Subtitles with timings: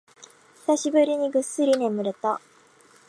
[0.65, 2.41] 久しぶりにぐっすり眠れた